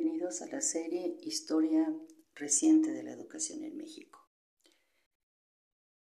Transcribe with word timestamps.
Bienvenidos 0.00 0.42
a 0.42 0.46
la 0.46 0.60
serie 0.60 1.18
Historia 1.22 1.92
reciente 2.36 2.92
de 2.92 3.02
la 3.02 3.10
educación 3.10 3.64
en 3.64 3.76
México. 3.76 4.20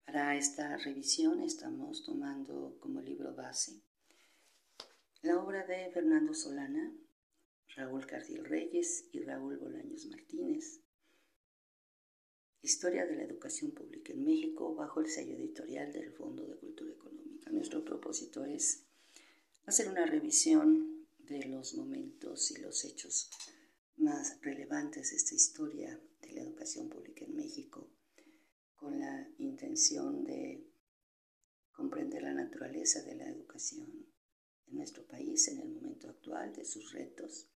Para 0.06 0.36
esta 0.36 0.76
revisión 0.76 1.42
estamos 1.42 2.04
tomando 2.04 2.78
como 2.78 3.00
libro 3.00 3.34
base 3.34 3.82
la 5.22 5.42
obra 5.42 5.66
de 5.66 5.90
Fernando 5.90 6.34
Solana, 6.34 6.94
Raúl 7.74 8.06
Cardiel 8.06 8.44
Reyes 8.44 9.08
y 9.10 9.22
Raúl 9.22 9.56
Bolaños 9.56 10.06
Martínez, 10.06 10.82
Historia 12.62 13.06
de 13.06 13.16
la 13.16 13.24
Educación 13.24 13.72
Pública 13.72 14.12
en 14.12 14.24
México 14.24 14.72
bajo 14.72 15.00
el 15.00 15.08
sello 15.08 15.34
editorial 15.34 15.92
del 15.92 16.12
Fondo 16.12 16.46
de 16.46 16.54
Cultura 16.54 16.92
Económica. 16.92 17.50
Nuestro 17.50 17.84
propósito 17.84 18.44
es 18.44 18.84
hacer 19.66 19.88
una 19.88 20.06
revisión 20.06 21.08
de 21.18 21.44
los 21.46 21.74
momentos 21.74 22.52
y 22.52 22.60
los 22.60 22.84
hechos 22.84 23.28
más 24.00 24.40
relevantes 24.40 25.10
de 25.10 25.16
esta 25.16 25.34
historia 25.34 26.00
de 26.22 26.32
la 26.32 26.42
educación 26.42 26.88
pública 26.88 27.24
en 27.24 27.36
México, 27.36 27.92
con 28.74 28.98
la 28.98 29.28
intención 29.38 30.24
de 30.24 30.66
comprender 31.70 32.22
la 32.22 32.32
naturaleza 32.32 33.02
de 33.02 33.14
la 33.14 33.28
educación 33.28 34.06
en 34.66 34.74
nuestro 34.74 35.06
país 35.06 35.48
en 35.48 35.60
el 35.60 35.68
momento 35.68 36.08
actual, 36.08 36.52
de 36.54 36.64
sus 36.64 36.92
retos, 36.92 37.50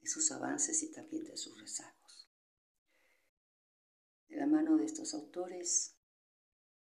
de 0.00 0.08
sus 0.08 0.30
avances 0.32 0.82
y 0.82 0.90
también 0.90 1.24
de 1.24 1.36
sus 1.36 1.60
rezagos. 1.60 2.30
De 4.28 4.36
la 4.36 4.46
mano 4.46 4.76
de 4.76 4.86
estos 4.86 5.12
autores, 5.12 5.96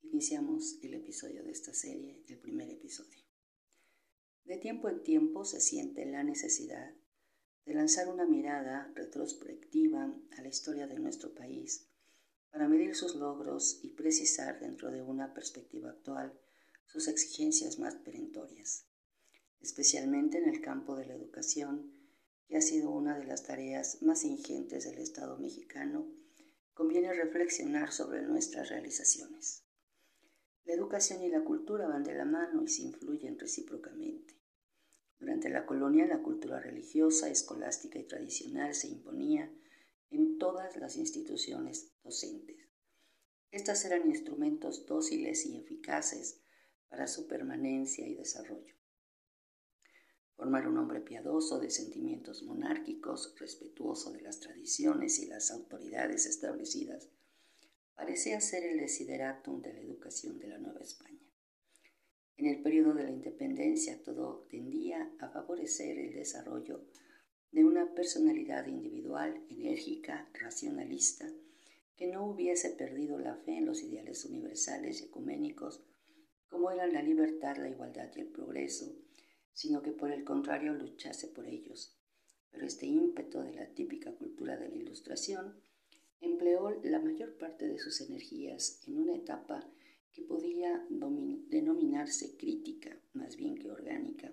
iniciamos 0.01 0.79
el 0.81 0.95
episodio 0.95 1.43
de 1.43 1.51
esta 1.51 1.73
serie, 1.73 2.23
el 2.27 2.39
primer 2.39 2.69
episodio. 2.69 3.23
De 4.43 4.57
tiempo 4.57 4.89
en 4.89 5.03
tiempo 5.03 5.45
se 5.45 5.61
siente 5.61 6.05
la 6.05 6.23
necesidad 6.23 6.93
de 7.65 7.73
lanzar 7.73 8.09
una 8.09 8.25
mirada 8.25 8.91
retrospectiva 8.95 10.13
a 10.37 10.41
la 10.41 10.47
historia 10.47 10.87
de 10.87 10.99
nuestro 10.99 11.33
país 11.33 11.89
para 12.51 12.67
medir 12.67 12.95
sus 12.95 13.15
logros 13.15 13.79
y 13.83 13.89
precisar 13.89 14.59
dentro 14.59 14.91
de 14.91 15.01
una 15.01 15.33
perspectiva 15.33 15.89
actual 15.89 16.39
sus 16.85 17.07
exigencias 17.07 17.79
más 17.79 17.95
perentorias, 17.95 18.85
especialmente 19.59 20.37
en 20.37 20.49
el 20.49 20.61
campo 20.61 20.95
de 20.95 21.05
la 21.05 21.15
educación, 21.15 21.91
que 22.47 22.57
ha 22.57 22.61
sido 22.61 22.91
una 22.91 23.17
de 23.17 23.25
las 23.25 23.43
tareas 23.43 24.01
más 24.03 24.23
ingentes 24.23 24.83
del 24.83 24.99
Estado 24.99 25.37
mexicano, 25.39 26.05
conviene 26.73 27.13
reflexionar 27.13 27.91
sobre 27.91 28.21
nuestras 28.23 28.69
realizaciones. 28.69 29.63
La 30.65 30.73
educación 30.73 31.23
y 31.23 31.29
la 31.29 31.43
cultura 31.43 31.87
van 31.87 32.03
de 32.03 32.13
la 32.13 32.25
mano 32.25 32.63
y 32.63 32.67
se 32.67 32.83
influyen 32.83 33.39
recíprocamente. 33.39 34.42
Durante 35.23 35.47
la 35.47 35.65
colonia, 35.65 36.05
la 36.05 36.21
cultura 36.21 36.59
religiosa, 36.59 37.29
escolástica 37.29 37.97
y 37.97 38.03
tradicional 38.03 38.75
se 38.75 38.89
imponía 38.89 39.49
en 40.09 40.37
todas 40.37 40.75
las 40.75 40.97
instituciones 40.97 41.93
docentes. 42.03 42.57
Estas 43.49 43.85
eran 43.85 44.05
instrumentos 44.09 44.85
dóciles 44.85 45.45
y 45.45 45.55
eficaces 45.55 46.41
para 46.89 47.07
su 47.07 47.25
permanencia 47.25 48.05
y 48.05 48.15
desarrollo. 48.15 48.75
Formar 50.35 50.67
un 50.67 50.77
hombre 50.77 50.99
piadoso 50.99 51.57
de 51.57 51.69
sentimientos 51.69 52.43
monárquicos, 52.43 53.33
respetuoso 53.39 54.11
de 54.11 54.23
las 54.23 54.41
tradiciones 54.41 55.19
y 55.19 55.27
las 55.27 55.51
autoridades 55.51 56.25
establecidas, 56.25 57.07
parecía 57.95 58.41
ser 58.41 58.65
el 58.65 58.77
desideratum 58.77 59.61
de 59.61 59.71
la 59.71 59.79
educación 59.79 60.37
de 60.37 60.49
la 60.49 60.57
Nueva 60.57 60.81
España. 60.81 61.32
En 62.37 62.47
el 62.47 62.61
periodo 62.61 62.93
de 62.93 63.03
la 63.03 63.11
independencia 63.11 64.01
todo 64.03 64.47
tendía 64.49 65.11
a 65.19 65.29
favorecer 65.29 65.97
el 65.99 66.13
desarrollo 66.13 66.85
de 67.51 67.63
una 67.63 67.93
personalidad 67.93 68.65
individual, 68.65 69.43
enérgica, 69.49 70.29
racionalista, 70.33 71.29
que 71.95 72.07
no 72.07 72.25
hubiese 72.25 72.71
perdido 72.71 73.19
la 73.19 73.35
fe 73.35 73.57
en 73.57 73.67
los 73.67 73.83
ideales 73.83 74.25
universales 74.25 75.01
y 75.01 75.05
ecuménicos 75.05 75.83
como 76.53 76.69
eran 76.69 76.93
la 76.93 77.01
libertad, 77.01 77.57
la 77.57 77.69
igualdad 77.69 78.11
y 78.15 78.21
el 78.21 78.27
progreso, 78.27 78.95
sino 79.53 79.81
que 79.81 79.91
por 79.91 80.11
el 80.11 80.23
contrario 80.23 80.73
luchase 80.73 81.27
por 81.27 81.47
ellos. 81.47 81.97
Pero 82.51 82.67
este 82.67 82.85
ímpetu 82.85 83.39
de 83.39 83.55
la 83.55 83.73
típica 83.73 84.11
cultura 84.11 84.55
de 84.57 84.69
la 84.69 84.75
Ilustración 84.75 85.55
empleó 86.21 86.79
la 86.83 86.99
mayor 86.99 87.37
parte 87.37 87.67
de 87.67 87.79
sus 87.79 88.01
energías 88.01 88.81
en 88.85 88.99
una 88.99 89.15
etapa 89.15 89.67
que 90.13 90.21
podía 90.21 90.85
denominarse 90.89 92.37
crítica 92.37 92.97
más 93.13 93.35
bien 93.35 93.57
que 93.57 93.71
orgánica, 93.71 94.31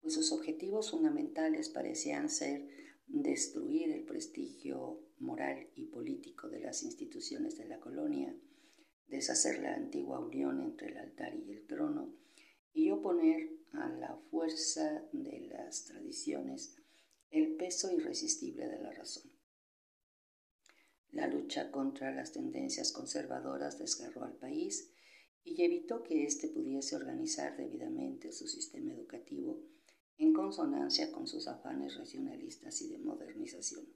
pues 0.00 0.14
sus 0.14 0.32
objetivos 0.32 0.90
fundamentales 0.90 1.68
parecían 1.68 2.28
ser 2.28 2.68
destruir 3.06 3.90
el 3.90 4.04
prestigio 4.04 5.00
moral 5.18 5.68
y 5.76 5.84
político 5.84 6.48
de 6.48 6.60
las 6.60 6.82
instituciones 6.82 7.58
de 7.58 7.66
la 7.66 7.78
colonia, 7.78 8.34
deshacer 9.06 9.60
la 9.60 9.74
antigua 9.74 10.18
unión 10.18 10.60
entre 10.60 10.88
el 10.88 10.96
altar 10.96 11.34
y 11.36 11.52
el 11.52 11.66
trono 11.66 12.14
y 12.72 12.90
oponer 12.90 13.50
a 13.72 13.88
la 13.90 14.16
fuerza 14.30 15.04
de 15.12 15.40
las 15.40 15.84
tradiciones 15.84 16.76
el 17.30 17.56
peso 17.56 17.92
irresistible 17.92 18.66
de 18.66 18.78
la 18.78 18.92
razón. 18.92 19.30
La 21.10 21.26
lucha 21.26 21.70
contra 21.70 22.14
las 22.14 22.32
tendencias 22.32 22.92
conservadoras 22.92 23.78
desgarró 23.78 24.24
al 24.24 24.34
país 24.34 24.91
y 25.44 25.64
evitó 25.64 26.02
que 26.02 26.24
éste 26.24 26.48
pudiese 26.48 26.96
organizar 26.96 27.56
debidamente 27.56 28.32
su 28.32 28.46
sistema 28.46 28.92
educativo 28.92 29.60
en 30.18 30.32
consonancia 30.32 31.10
con 31.10 31.26
sus 31.26 31.48
afanes 31.48 31.96
racionalistas 31.96 32.80
y 32.82 32.88
de 32.88 32.98
modernización. 32.98 33.86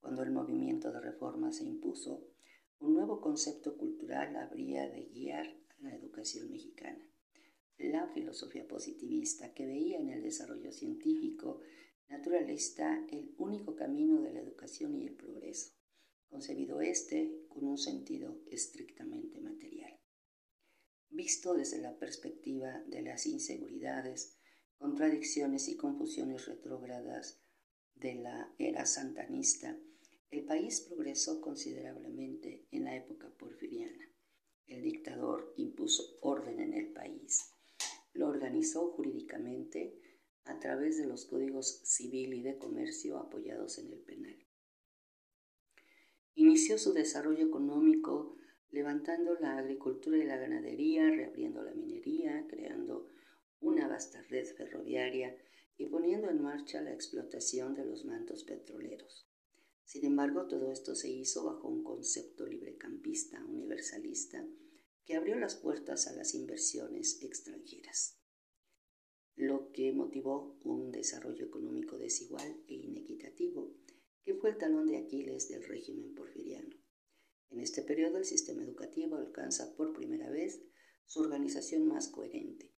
Cuando 0.00 0.22
el 0.22 0.30
movimiento 0.30 0.92
de 0.92 1.00
reforma 1.00 1.52
se 1.52 1.64
impuso, 1.64 2.28
un 2.78 2.94
nuevo 2.94 3.20
concepto 3.20 3.76
cultural 3.76 4.36
habría 4.36 4.88
de 4.88 5.06
guiar 5.06 5.46
a 5.46 5.82
la 5.82 5.94
educación 5.94 6.50
mexicana, 6.50 7.04
la 7.78 8.06
filosofía 8.08 8.66
positivista 8.68 9.52
que 9.52 9.66
veía 9.66 9.98
en 9.98 10.10
el 10.10 10.22
desarrollo 10.22 10.72
científico 10.72 11.60
naturalista 12.08 13.04
el 13.10 13.34
único 13.36 13.74
camino 13.74 14.22
de 14.22 14.32
la 14.32 14.40
educación 14.40 14.94
y 14.94 15.06
el 15.06 15.14
progreso, 15.14 15.72
concebido 16.28 16.80
éste 16.80 17.46
con 17.48 17.64
un 17.64 17.78
sentido 17.78 18.40
estrictamente 18.46 19.40
material 19.40 19.96
visto 21.16 21.54
desde 21.54 21.80
la 21.80 21.98
perspectiva 21.98 22.82
de 22.86 23.02
las 23.02 23.26
inseguridades, 23.26 24.36
contradicciones 24.76 25.68
y 25.68 25.76
confusiones 25.76 26.46
retrógradas 26.46 27.40
de 27.94 28.14
la 28.16 28.54
era 28.58 28.84
santanista, 28.84 29.76
el 30.30 30.44
país 30.44 30.82
progresó 30.82 31.40
considerablemente 31.40 32.66
en 32.70 32.84
la 32.84 32.94
época 32.94 33.30
porfiriana. 33.30 34.12
El 34.66 34.82
dictador 34.82 35.54
impuso 35.56 36.18
orden 36.20 36.60
en 36.60 36.74
el 36.74 36.92
país, 36.92 37.50
lo 38.12 38.28
organizó 38.28 38.90
jurídicamente 38.90 39.98
a 40.44 40.58
través 40.58 40.98
de 40.98 41.06
los 41.06 41.24
códigos 41.24 41.80
civil 41.84 42.34
y 42.34 42.42
de 42.42 42.58
comercio 42.58 43.18
apoyados 43.18 43.78
en 43.78 43.92
el 43.92 44.00
penal. 44.00 44.36
Inició 46.34 46.78
su 46.78 46.92
desarrollo 46.92 47.46
económico 47.46 48.36
levantando 48.70 49.34
la 49.34 49.58
agricultura 49.58 50.18
y 50.18 50.24
la 50.24 50.36
ganadería, 50.36 51.10
reabriendo 51.10 51.62
la 51.62 51.74
minería, 51.74 52.46
creando 52.48 53.08
una 53.60 53.88
vasta 53.88 54.22
red 54.22 54.46
ferroviaria 54.56 55.36
y 55.76 55.86
poniendo 55.86 56.30
en 56.30 56.42
marcha 56.42 56.80
la 56.80 56.92
explotación 56.92 57.74
de 57.74 57.84
los 57.84 58.04
mantos 58.04 58.44
petroleros. 58.44 59.28
Sin 59.84 60.04
embargo, 60.04 60.46
todo 60.46 60.72
esto 60.72 60.94
se 60.94 61.10
hizo 61.10 61.44
bajo 61.44 61.68
un 61.68 61.84
concepto 61.84 62.46
librecampista, 62.46 63.44
universalista, 63.44 64.44
que 65.04 65.14
abrió 65.14 65.36
las 65.36 65.54
puertas 65.54 66.08
a 66.08 66.12
las 66.12 66.34
inversiones 66.34 67.22
extranjeras, 67.22 68.20
lo 69.36 69.70
que 69.70 69.92
motivó 69.92 70.58
un 70.64 70.90
desarrollo 70.90 71.46
económico 71.46 71.98
desigual 71.98 72.64
e 72.66 72.74
inequitativo, 72.74 73.76
que 74.24 74.34
fue 74.34 74.50
el 74.50 74.58
talón 74.58 74.88
de 74.88 74.96
Aquiles 74.96 75.48
del 75.48 75.62
régimen 75.62 76.14
porfiriano. 76.14 76.74
En 77.50 77.60
este 77.60 77.82
periodo 77.82 78.18
el 78.18 78.24
sistema 78.24 78.62
educativo 78.62 79.16
alcanza 79.16 79.74
por 79.76 79.92
primera 79.92 80.30
vez 80.30 80.60
su 81.06 81.20
organización 81.20 81.86
más 81.86 82.08
coherente. 82.08 82.72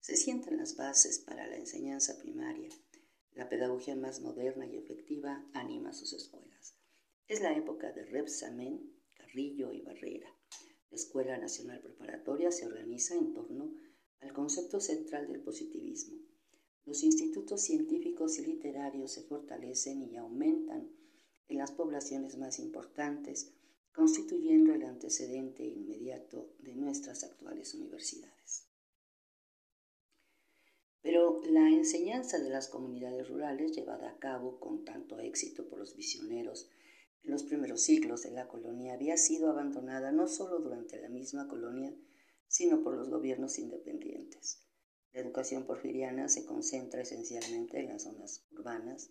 Se 0.00 0.16
sientan 0.16 0.56
las 0.56 0.76
bases 0.76 1.18
para 1.18 1.46
la 1.46 1.56
enseñanza 1.56 2.18
primaria. 2.18 2.68
La 3.32 3.48
pedagogía 3.48 3.94
más 3.94 4.20
moderna 4.20 4.66
y 4.66 4.76
efectiva 4.76 5.48
anima 5.52 5.92
sus 5.92 6.12
escuelas. 6.12 6.76
Es 7.28 7.40
la 7.40 7.56
época 7.56 7.92
de 7.92 8.04
Rebsamen, 8.04 8.92
Carrillo 9.14 9.72
y 9.72 9.82
Barrera. 9.82 10.28
La 10.90 10.96
Escuela 10.96 11.38
Nacional 11.38 11.80
Preparatoria 11.80 12.50
se 12.50 12.66
organiza 12.66 13.14
en 13.14 13.32
torno 13.32 13.72
al 14.20 14.32
concepto 14.32 14.80
central 14.80 15.28
del 15.28 15.40
positivismo. 15.40 16.18
Los 16.84 17.04
institutos 17.04 17.60
científicos 17.60 18.38
y 18.38 18.46
literarios 18.46 19.12
se 19.12 19.22
fortalecen 19.22 20.02
y 20.02 20.16
aumentan 20.16 20.90
en 21.46 21.58
las 21.58 21.70
poblaciones 21.72 22.36
más 22.36 22.58
importantes, 22.58 23.54
constituyendo 24.00 24.72
el 24.72 24.82
antecedente 24.86 25.62
inmediato 25.62 26.54
de 26.60 26.74
nuestras 26.74 27.22
actuales 27.22 27.74
universidades. 27.74 28.66
Pero 31.02 31.42
la 31.44 31.68
enseñanza 31.68 32.38
de 32.38 32.48
las 32.48 32.68
comunidades 32.68 33.28
rurales 33.28 33.76
llevada 33.76 34.08
a 34.08 34.18
cabo 34.18 34.58
con 34.58 34.86
tanto 34.86 35.18
éxito 35.18 35.68
por 35.68 35.80
los 35.80 35.96
misioneros 35.96 36.70
en 37.22 37.30
los 37.30 37.42
primeros 37.42 37.82
siglos 37.82 38.22
de 38.22 38.30
la 38.30 38.48
colonia 38.48 38.94
había 38.94 39.18
sido 39.18 39.50
abandonada 39.50 40.12
no 40.12 40.28
solo 40.28 40.60
durante 40.60 40.98
la 40.98 41.10
misma 41.10 41.46
colonia, 41.46 41.94
sino 42.48 42.82
por 42.82 42.94
los 42.94 43.10
gobiernos 43.10 43.58
independientes. 43.58 44.64
La 45.12 45.20
educación 45.20 45.66
porfiriana 45.66 46.30
se 46.30 46.46
concentra 46.46 47.02
esencialmente 47.02 47.78
en 47.80 47.88
las 47.88 48.04
zonas 48.04 48.46
urbanas 48.50 49.10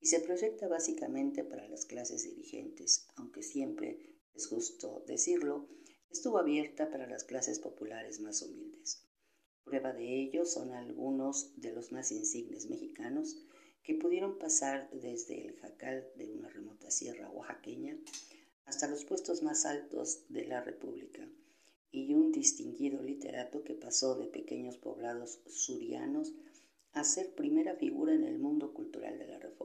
y 0.00 0.06
se 0.06 0.20
proyecta 0.20 0.66
básicamente 0.66 1.44
para 1.44 1.68
las 1.68 1.84
clases 1.84 2.22
dirigentes, 2.22 3.06
aunque 3.16 3.42
siempre, 3.42 4.18
es 4.34 4.46
justo 4.46 5.04
decirlo, 5.06 5.68
estuvo 6.10 6.38
abierta 6.38 6.90
para 6.90 7.06
las 7.06 7.24
clases 7.24 7.58
populares 7.58 8.20
más 8.20 8.42
humildes. 8.42 9.06
Prueba 9.64 9.92
de 9.92 10.20
ello 10.22 10.44
son 10.44 10.72
algunos 10.72 11.52
de 11.60 11.72
los 11.72 11.92
más 11.92 12.10
insignes 12.10 12.68
mexicanos 12.68 13.36
que 13.82 13.94
pudieron 13.94 14.38
pasar 14.38 14.90
desde 14.92 15.46
el 15.46 15.56
jacal 15.56 16.08
de 16.16 16.30
una 16.32 16.48
remota 16.48 16.90
sierra 16.90 17.30
oaxaqueña 17.30 17.98
hasta 18.64 18.88
los 18.88 19.04
puestos 19.04 19.42
más 19.42 19.66
altos 19.66 20.24
de 20.28 20.46
la 20.46 20.60
República, 20.62 21.28
y 21.92 22.14
un 22.14 22.30
distinguido 22.30 23.02
literato 23.02 23.64
que 23.64 23.74
pasó 23.74 24.14
de 24.14 24.26
pequeños 24.26 24.76
poblados 24.76 25.40
surianos 25.46 26.32
a 26.92 27.04
ser 27.04 27.34
primera 27.34 27.74
figura 27.76 28.14
en 28.14 28.24
el 28.24 28.38
mundo 28.38 28.72
cultural 28.72 29.18
de 29.18 29.26
la 29.26 29.38
Reforma. 29.38 29.59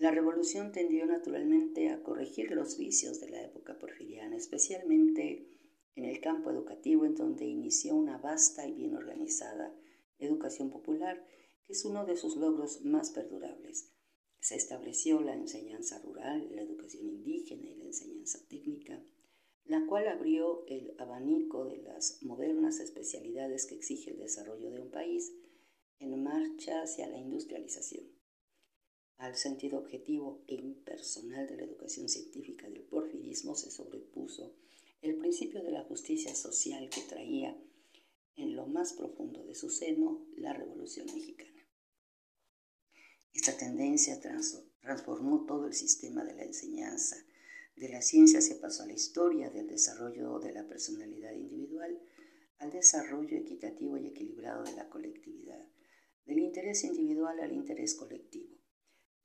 La 0.00 0.10
revolución 0.10 0.72
tendió 0.72 1.04
naturalmente 1.04 1.90
a 1.90 2.02
corregir 2.02 2.52
los 2.52 2.78
vicios 2.78 3.20
de 3.20 3.28
la 3.28 3.42
época 3.42 3.78
porfiriana, 3.78 4.34
especialmente 4.34 5.46
en 5.94 6.06
el 6.06 6.22
campo 6.22 6.50
educativo, 6.50 7.04
en 7.04 7.14
donde 7.14 7.44
inició 7.44 7.94
una 7.96 8.16
vasta 8.16 8.66
y 8.66 8.72
bien 8.72 8.94
organizada 8.96 9.76
educación 10.18 10.70
popular 10.70 11.22
es 11.68 11.84
uno 11.84 12.06
de 12.06 12.16
sus 12.16 12.36
logros 12.36 12.82
más 12.82 13.10
perdurables. 13.10 13.92
Se 14.40 14.54
estableció 14.56 15.20
la 15.20 15.34
enseñanza 15.34 15.98
rural, 15.98 16.48
la 16.50 16.62
educación 16.62 17.06
indígena 17.06 17.68
y 17.68 17.74
la 17.74 17.84
enseñanza 17.84 18.38
técnica, 18.48 19.04
la 19.66 19.84
cual 19.84 20.08
abrió 20.08 20.64
el 20.66 20.94
abanico 20.96 21.66
de 21.66 21.76
las 21.76 22.22
modernas 22.22 22.80
especialidades 22.80 23.66
que 23.66 23.74
exige 23.74 24.12
el 24.12 24.18
desarrollo 24.18 24.70
de 24.70 24.80
un 24.80 24.90
país 24.90 25.30
en 25.98 26.22
marcha 26.22 26.80
hacia 26.80 27.06
la 27.06 27.18
industrialización. 27.18 28.19
Al 29.20 29.36
sentido 29.36 29.76
objetivo 29.76 30.42
e 30.46 30.54
impersonal 30.54 31.46
de 31.46 31.54
la 31.58 31.64
educación 31.64 32.08
científica 32.08 32.70
del 32.70 32.84
porfirismo 32.84 33.54
se 33.54 33.70
sobrepuso 33.70 34.54
el 35.02 35.16
principio 35.16 35.62
de 35.62 35.72
la 35.72 35.84
justicia 35.84 36.34
social 36.34 36.88
que 36.88 37.02
traía 37.02 37.54
en 38.36 38.56
lo 38.56 38.66
más 38.66 38.94
profundo 38.94 39.44
de 39.44 39.54
su 39.54 39.68
seno 39.68 40.26
la 40.38 40.54
Revolución 40.54 41.06
Mexicana. 41.14 41.68
Esta 43.34 43.58
tendencia 43.58 44.18
transformó 44.80 45.44
todo 45.44 45.66
el 45.66 45.74
sistema 45.74 46.24
de 46.24 46.36
la 46.36 46.44
enseñanza. 46.44 47.16
De 47.76 47.90
la 47.90 48.00
ciencia 48.00 48.40
se 48.40 48.54
pasó 48.54 48.84
a 48.84 48.86
la 48.86 48.94
historia 48.94 49.50
del 49.50 49.68
desarrollo 49.68 50.38
de 50.38 50.54
la 50.54 50.66
personalidad 50.66 51.34
individual, 51.34 52.00
al 52.56 52.70
desarrollo 52.70 53.36
equitativo 53.36 53.98
y 53.98 54.06
equilibrado 54.06 54.64
de 54.64 54.72
la 54.72 54.88
colectividad, 54.88 55.68
del 56.24 56.38
interés 56.38 56.84
individual 56.84 57.38
al 57.40 57.52
interés 57.52 57.94
colectivo. 57.94 58.59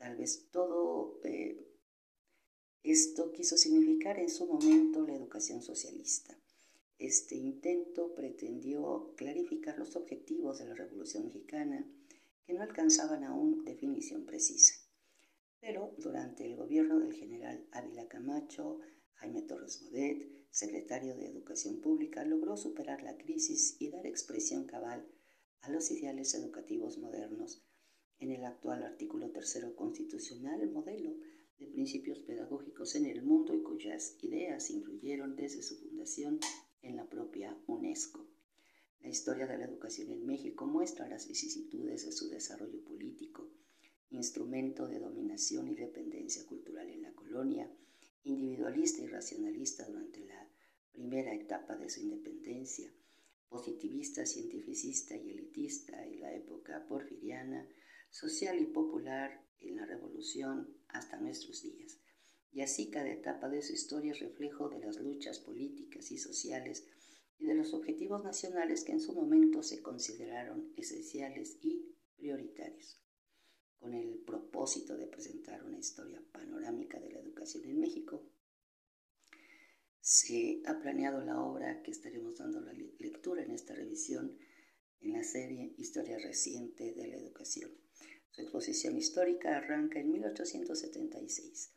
Tal 0.06 0.18
vez 0.18 0.52
todo 0.52 1.20
eh, 1.24 1.66
esto 2.84 3.32
quiso 3.32 3.58
significar 3.58 4.20
en 4.20 4.30
su 4.30 4.46
momento 4.46 5.02
la 5.02 5.16
educación 5.16 5.64
socialista. 5.64 6.40
Este 7.00 7.34
intento 7.34 8.14
pretendió 8.14 9.16
clarificar 9.18 9.80
los 9.80 9.96
objetivos 9.96 10.60
de 10.60 10.66
la 10.66 10.76
Revolución 10.76 11.26
Mexicana, 11.26 11.92
que 12.46 12.54
no 12.54 12.62
alcanzaban 12.62 13.24
aún 13.24 13.66
definición 13.66 14.28
precisa. 14.28 14.76
Pero 15.60 15.96
durante 15.98 16.46
el 16.46 16.56
gobierno 16.56 17.00
del 17.00 17.14
general 17.14 17.68
Ávila 17.72 18.08
Camacho, 18.08 18.82
Jaime 19.16 19.42
Torres 19.42 19.82
Bodet, 19.82 20.46
secretario 20.52 21.16
de 21.16 21.30
Educación 21.30 21.82
Pública, 21.82 22.24
logró 22.24 22.58
superar 22.58 23.02
la 23.02 23.18
crisis 23.18 23.76
y 23.80 23.90
dar 23.90 24.06
expresión 24.06 24.66
cabal 24.66 25.10
a 25.62 25.72
los 25.72 25.90
ideales 25.90 26.36
educativos 26.36 27.00
modernos 27.00 27.66
en 28.20 28.32
el 28.32 28.44
actual 28.46 28.84
artículo 28.84 29.30
tercero 29.32 29.76
constitucional, 29.76 30.70
modelo 30.72 31.16
de 31.60 31.68
principios 31.68 32.20
pedagógicos 32.20 32.96
en 32.96 33.06
el 33.06 33.24
mundo 33.24 33.54
y 33.54 33.62
cuyas 33.62 34.18
ideas 34.22 34.70
influyeron 34.70 35.36
desde 35.36 35.62
su 35.62 35.78
fundación 35.78 36.40
en 36.82 36.96
la 36.96 37.08
propia 37.08 37.58
UNESCO. 37.68 38.28
La 39.02 39.10
historia 39.10 39.48
de 39.48 39.58
la 39.58 39.66
educación 39.66 40.12
en 40.12 40.26
México 40.26 40.66
muestra 40.66 41.08
las 41.08 41.28
vicisitudes 41.28 42.06
de 42.06 42.12
su 42.12 42.30
desarrollo 42.30 42.84
político, 42.84 43.50
instrumento 44.10 44.88
de 44.88 45.00
dominación 45.00 45.68
y 45.68 45.76
dependencia 45.76 46.46
cultural 46.46 46.90
en 46.90 47.04
la 47.04 47.14
colonia, 47.14 47.70
individualista 48.24 49.02
y 49.02 49.08
racionalista 49.08 49.86
durante 49.88 50.26
la 50.26 50.50
primera 50.92 51.34
etapa 51.34 51.76
de 51.76 51.90
su 51.90 52.02
independencia, 52.02 52.92
positivista, 53.50 54.26
cientificista 54.26 55.16
y 55.16 55.30
elitista 55.30 56.04
en 56.06 56.22
la 56.22 56.34
época 56.34 56.86
porfiriana, 56.88 57.68
social 58.16 58.62
y 58.62 58.66
popular 58.66 59.46
en 59.60 59.76
la 59.76 59.86
revolución 59.86 60.74
hasta 60.88 61.20
nuestros 61.20 61.64
días. 61.64 62.00
Y 62.54 62.62
así 62.62 62.90
cada 62.90 63.10
etapa 63.10 63.50
de 63.50 63.62
su 63.62 63.74
historia 63.74 64.14
es 64.14 64.20
reflejo 64.20 64.70
de 64.70 64.80
las 64.80 65.02
luchas 65.02 65.40
políticas 65.40 66.10
y 66.12 66.18
sociales 66.18 66.88
y 67.38 67.46
de 67.46 67.56
los 67.56 67.74
objetivos 67.74 68.24
nacionales 68.24 68.86
que 68.86 68.94
en 68.94 69.02
su 69.02 69.14
momento 69.14 69.62
se 69.64 69.82
consideraron 69.82 70.72
esenciales 70.78 71.58
y 71.62 71.94
prioritarios. 72.16 73.02
Con 73.80 73.94
el 73.94 74.20
propósito 74.20 74.96
de 74.96 75.08
presentar 75.08 75.66
una 75.66 75.78
historia 75.78 76.24
panorámica 76.32 77.02
de 77.02 77.12
la 77.12 77.20
educación 77.20 77.66
en 77.66 77.82
México, 77.82 78.24
se 80.00 80.62
ha 80.66 80.80
planeado 80.80 81.20
la 81.20 81.42
obra 81.42 81.82
que 81.82 81.92
estaremos 81.92 82.38
dando 82.38 82.62
la 82.62 82.72
lectura 82.72 83.44
en 83.44 83.52
esta 83.52 83.76
revisión 83.76 84.38
en 85.02 85.12
la 85.12 85.24
serie 85.24 85.74
Historia 85.78 86.18
reciente 86.18 86.94
de 86.94 87.08
la 87.08 87.18
educación. 87.18 87.85
Su 88.36 88.42
exposición 88.42 88.98
histórica 88.98 89.56
arranca 89.56 89.98
en 89.98 90.12
1876 90.12 91.72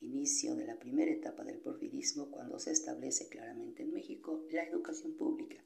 inicio 0.00 0.56
de 0.56 0.66
la 0.66 0.76
primera 0.76 1.12
etapa 1.12 1.44
del 1.44 1.60
porfirismo 1.60 2.32
cuando 2.32 2.58
se 2.58 2.72
establece 2.72 3.28
claramente 3.28 3.82
en 3.82 3.92
México 3.92 4.44
la 4.50 4.64
educación 4.64 5.16
pública. 5.16 5.62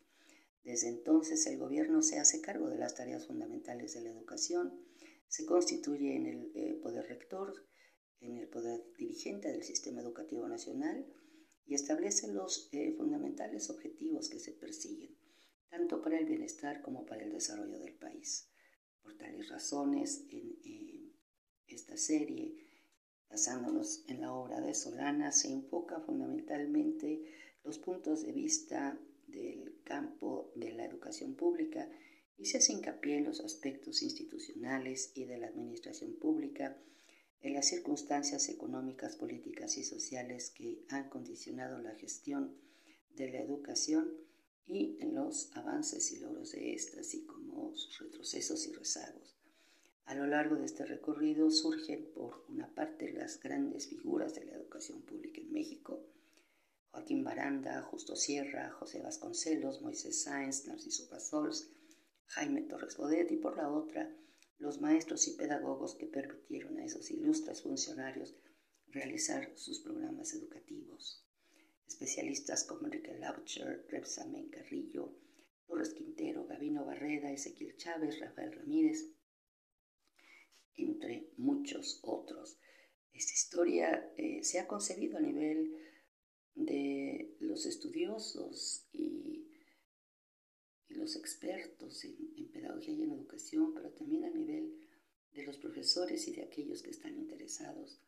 Desde 0.63 0.89
entonces 0.89 1.47
el 1.47 1.57
gobierno 1.57 2.03
se 2.03 2.19
hace 2.19 2.43
cargo 2.43 2.69
de 2.69 2.77
las 2.77 2.95
tareas 2.95 3.27
fundamentales 3.27 3.95
de 3.95 4.03
la 4.03 4.11
educación, 4.11 4.85
se 5.29 5.47
constituye 5.47 6.17
en 6.17 6.27
el 6.27 6.53
eh, 6.55 6.75
poder 6.83 7.07
rector, 7.07 7.67
en 8.21 8.37
el 8.37 8.49
poder 8.49 8.85
dirigente 8.99 9.49
del 9.49 9.63
sistema 9.63 10.03
educativo 10.03 10.47
nacional 10.47 11.07
y 11.65 11.75
establece 11.75 12.29
los 12.29 12.69
eh, 12.73 12.93
fundamentales 12.99 13.71
objetivos 13.71 14.29
que 14.29 14.41
se 14.41 14.53
persiguen, 14.53 15.17
tanto 15.71 16.03
para 16.03 16.19
el 16.19 16.27
bienestar 16.27 16.83
como 16.83 17.07
para 17.07 17.25
el 17.25 17.33
desarrollo 17.33 17.79
del 17.79 17.95
país. 17.95 18.51
Por 19.05 19.17
tales 19.17 19.49
razones, 19.49 20.25
en 20.31 20.59
eh, 20.65 21.13
esta 21.69 21.97
serie 21.97 22.65
Basándonos 23.35 24.05
en 24.07 24.21
la 24.21 24.33
obra 24.33 24.61
de 24.61 24.75
Solana, 24.75 25.33
se 25.33 25.49
enfoca 25.49 25.99
fundamentalmente 25.99 27.21
los 27.65 27.79
puntos 27.79 28.23
de 28.23 28.31
vista 28.31 28.97
del 29.27 29.81
campo 29.83 30.53
de 30.55 30.71
la 30.73 30.85
educación 30.85 31.35
pública 31.35 31.91
y 32.39 32.47
se 32.47 32.59
hace 32.59 32.75
hincapié 32.75 33.17
en 33.17 33.25
los 33.25 33.41
aspectos 33.41 34.03
institucionales 34.03 35.11
y 35.17 35.25
de 35.25 35.39
la 35.39 35.49
administración 35.49 36.15
pública, 36.15 36.77
en 37.41 37.55
las 37.55 37.67
circunstancias 37.67 38.49
económicas, 38.49 39.17
políticas 39.17 39.79
y 39.79 39.83
sociales 39.83 40.51
que 40.51 40.85
han 40.89 41.09
condicionado 41.11 41.81
la 41.81 41.97
gestión 41.97 42.55
de 43.17 43.33
la 43.33 43.41
educación 43.41 44.13
y 44.67 44.97
en 45.01 45.15
los 45.15 45.55
avances 45.57 46.11
y 46.13 46.21
logros 46.21 46.53
de 46.53 46.73
esta, 46.75 47.01
así 47.01 47.25
como 47.25 47.75
sus 47.77 47.99
retrocesos 47.99 48.67
y 48.67 48.73
rezagos. 48.73 49.37
A 50.07 50.15
lo 50.15 50.27
largo 50.27 50.57
de 50.57 50.67
este 50.67 50.85
recorrido 50.85 51.51
surgen, 51.51 52.11
por 52.13 52.45
una 52.49 52.75
parte, 52.75 53.13
las 53.13 53.41
grandes 53.41 53.89
figuras 53.89 54.35
de 54.35 54.45
la 54.45 54.53
educación 54.53 55.03
pública 55.03 55.41
en 55.41 55.53
México, 55.53 56.07
Joaquín 56.91 57.25
Baranda, 57.25 57.83
Justo 57.83 58.15
Sierra, 58.15 58.71
José 58.71 59.01
Vasconcelos, 59.03 59.83
Moisés 59.83 60.23
Sáenz, 60.23 60.67
Narciso 60.67 61.09
Pasols, 61.09 61.71
Jaime 62.27 62.63
Torres 62.63 62.97
Bodet 62.97 63.33
y 63.33 63.37
por 63.37 63.57
la 63.57 63.71
otra, 63.71 64.15
los 64.59 64.81
maestros 64.81 65.27
y 65.27 65.33
pedagogos 65.33 65.95
que 65.95 66.07
permitieron 66.07 66.79
a 66.79 66.85
esos 66.85 67.11
ilustres 67.11 67.63
funcionarios 67.63 68.35
realizar 68.89 69.53
sus 69.57 69.81
programas 69.81 70.33
educativos. 70.35 71.25
Especialistas 71.87 72.65
como 72.65 72.87
Enrique 72.87 73.17
Laucher, 73.19 73.87
Repsamen 73.89 74.49
Carrillo, 74.49 75.17
Torres 75.67 75.95
Quintero, 75.95 76.47
Gabino 76.47 76.85
Barreda, 76.85 77.33
Ezequiel 77.33 77.77
Chávez, 77.77 78.21
Rafael 78.21 78.53
Ramírez, 78.53 79.13
entre 80.77 81.31
muchos 81.37 82.01
otros. 82.03 82.59
Esta 83.13 83.33
historia 83.33 84.13
eh, 84.17 84.43
se 84.43 84.59
ha 84.59 84.67
concebido 84.67 85.19
a 85.19 85.21
nivel 85.21 85.73
de 86.55 87.37
los 87.41 87.67
estudiosos 87.67 88.89
y 88.93 89.25
y 90.89 90.95
los 90.95 91.17
expertos 91.17 92.05
en, 92.05 92.17
en 92.37 92.51
pedagogía 92.51 92.95
y 92.95 93.03
en 93.03 93.13
educación, 93.13 93.75
pero 93.75 93.91
también 93.91 94.25
a 94.25 94.31
nivel 94.31 94.75
de 95.33 95.45
los 95.45 95.59
profesores 95.59 96.27
y 96.29 96.33
de 96.33 96.43
aquellos 96.43 96.83
que 96.83 96.91
están 96.91 97.17
interesados 97.17 98.01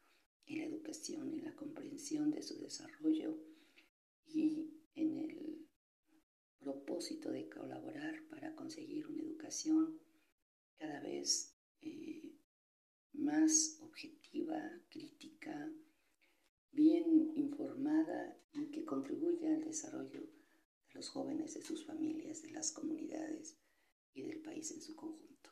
en 0.47 0.59
la 0.59 0.65
educación, 0.67 1.33
en 1.33 1.45
la 1.45 1.57
comprensión 1.57 2.31
de 2.31 2.43
su 2.43 2.59
desarrollo 2.61 3.37
y 4.27 4.71
en 4.95 5.19
el 5.19 5.69
propósito 6.59 7.31
de 7.31 7.49
colaborar 7.49 8.27
para 8.29 8.55
conseguir 8.55 9.07
una 9.07 9.23
educación 9.23 10.01
cada 10.79 11.01
vez 11.01 11.57
eh, 11.81 12.35
más 13.13 13.79
objetiva, 13.81 14.81
crítica, 14.91 15.73
bien 16.73 17.33
informada 17.35 18.39
y 18.53 18.71
que 18.71 18.85
contribuya 18.85 19.55
al 19.55 19.65
desarrollo 19.65 20.21
de 20.21 20.95
los 20.95 21.09
jóvenes, 21.09 21.55
de 21.55 21.63
sus 21.63 21.85
familias, 21.87 22.43
de 22.43 22.51
las 22.51 22.73
comunidades 22.73 23.59
y 24.15 24.23
del 24.23 24.41
país 24.41 24.71
en 24.73 24.83
su 24.83 24.95
conjunto. 24.95 25.51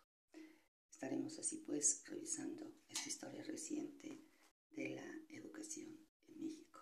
Estaremos 0.91 1.39
así 1.39 1.59
pues 1.59 2.03
revisando 2.07 2.73
esta 2.89 3.09
historia 3.09 3.43
reciente 3.43 4.23
de 4.71 4.91
la 4.91 5.21
educación 5.29 5.99
en 6.29 6.43
México. 6.43 6.74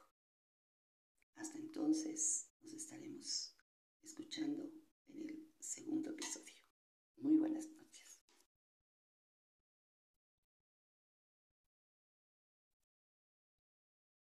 Hasta 1.42 1.58
entonces 1.58 2.46
nos 2.62 2.72
estaremos 2.72 3.56
escuchando 4.00 4.70
en 5.08 5.28
el 5.28 5.48
segundo 5.58 6.10
episodio. 6.10 6.54
Muy 7.16 7.34
buenas 7.34 7.66
noches. 7.66 7.81